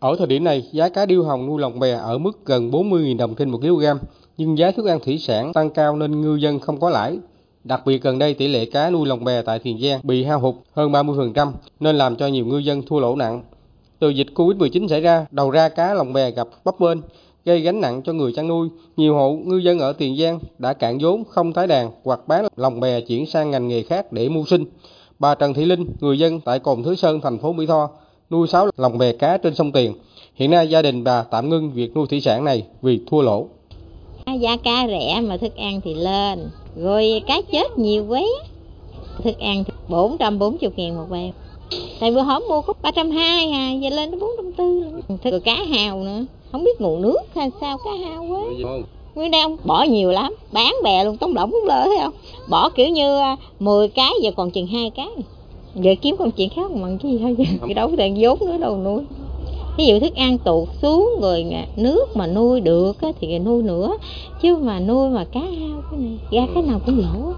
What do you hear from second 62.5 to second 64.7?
được thì nuôi nữa. Chứ